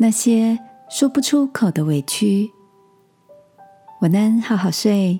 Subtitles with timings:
[0.00, 0.56] 那些
[0.88, 2.48] 说不出口的委屈。
[4.00, 5.18] 晚安，好好睡，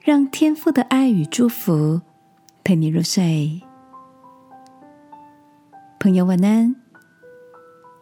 [0.00, 2.00] 让天父的爱与祝福
[2.64, 3.62] 陪你入睡。
[6.00, 6.74] 朋友，晚安。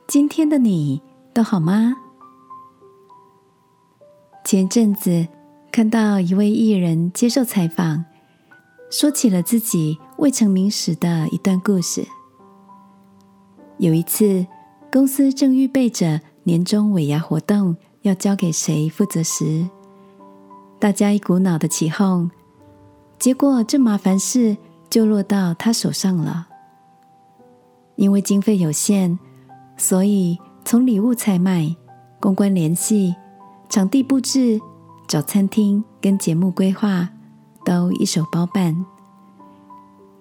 [0.08, 1.02] 今天的你
[1.34, 1.94] 都好吗？
[4.42, 5.28] 前阵子
[5.70, 8.06] 看到一位艺人接受采访，
[8.90, 12.02] 说起了自己未成名时的一段故事。
[13.76, 14.46] 有一次，
[14.92, 19.68] 公司正预备着年终尾牙活动，要交给谁负责时，
[20.80, 22.28] 大家一股脑的起哄，
[23.18, 24.56] 结果这麻烦事
[24.88, 26.48] 就落到他手上了。
[27.94, 29.18] 因为经费有限，
[29.76, 31.76] 所以从礼物采买、
[32.18, 33.14] 公关联系、
[33.68, 34.60] 场地布置、
[35.06, 37.08] 找餐厅跟节目规划，
[37.64, 38.84] 都一手包办。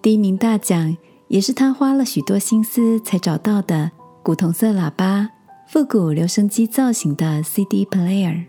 [0.02, 0.96] 第一名大奖。
[1.30, 3.92] 也是他花了许多心思才找到的
[4.30, 5.28] 古铜色喇叭、
[5.66, 8.46] 复古留声机造型的 CD player。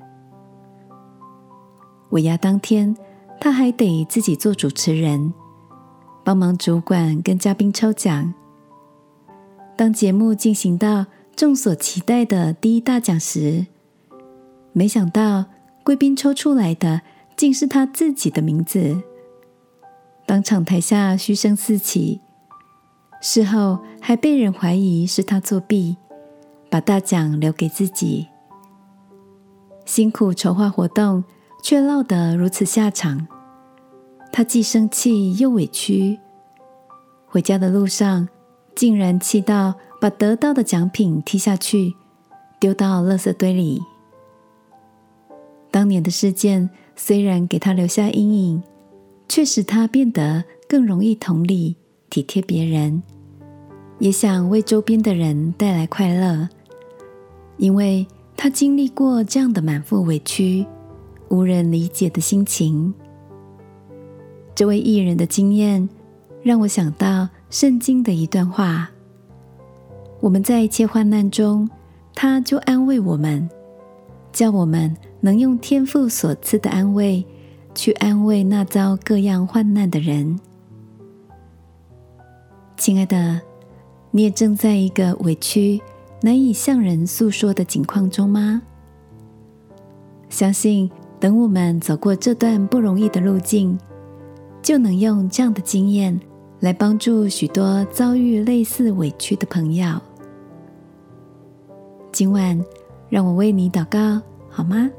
[2.10, 2.94] 尾牙当天，
[3.40, 5.32] 他还得自己做主持人，
[6.22, 8.34] 帮忙主管跟嘉宾抽奖。
[9.74, 13.64] 当节目进行到众所期待的第一大奖时，
[14.74, 15.46] 没想到
[15.82, 17.00] 贵宾抽出来的
[17.38, 19.00] 竟是他自己的名字，
[20.26, 22.20] 当场台下嘘声四起。
[23.20, 25.96] 事后还被人怀疑是他作弊，
[26.70, 28.26] 把大奖留给自己。
[29.84, 31.22] 辛苦筹划活动，
[31.62, 33.26] 却落得如此下场，
[34.32, 36.18] 他既生气又委屈。
[37.26, 38.28] 回家的路上，
[38.74, 41.94] 竟然气到把得到的奖品踢下去，
[42.58, 43.82] 丢到垃圾堆里。
[45.70, 48.62] 当年的事件虽然给他留下阴影，
[49.28, 51.76] 却使他变得更容易同理。
[52.10, 53.00] 体贴别人，
[54.00, 56.48] 也想为周边的人带来快乐，
[57.56, 58.04] 因为
[58.36, 60.66] 他经历过这样的满腹委屈、
[61.28, 62.92] 无人理解的心情。
[64.56, 65.88] 这位艺人的经验
[66.42, 68.90] 让我想到圣经的一段话：
[70.20, 71.70] 我们在一切患难中，
[72.14, 73.48] 他就安慰我们，
[74.32, 77.24] 叫我们能用天赋所赐的安慰，
[77.74, 80.38] 去安慰那遭各样患难的人。
[82.80, 83.38] 亲爱的，
[84.10, 85.78] 你也正在一个委屈、
[86.22, 88.62] 难以向人诉说的境况中吗？
[90.30, 93.78] 相信等我们走过这段不容易的路径，
[94.62, 96.18] 就能用这样的经验
[96.60, 100.00] 来帮助许多遭遇类似委屈的朋友。
[102.10, 102.64] 今晚，
[103.10, 104.90] 让我为你祷告好吗？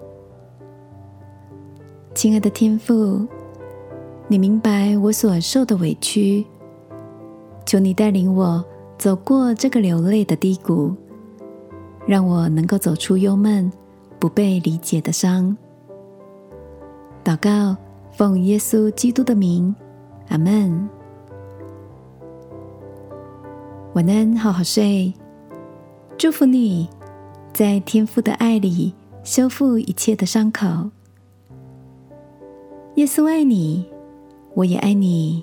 [2.13, 3.25] 亲爱的天父，
[4.27, 6.45] 你明白我所受的委屈。
[7.71, 8.61] 求你带领我
[8.97, 10.93] 走过这个流泪的低谷，
[12.05, 13.71] 让我能够走出忧闷、
[14.19, 15.55] 不被理解的伤。
[17.23, 17.77] 祷告，
[18.11, 19.73] 奉耶稣基督的名，
[20.27, 20.89] 阿门。
[23.93, 25.13] 晚安，好好睡。
[26.17, 26.89] 祝福你
[27.53, 28.93] 在天父的爱里
[29.23, 30.67] 修复一切的伤口。
[32.95, 33.85] 耶稣爱你，
[34.55, 35.41] 我也爱你。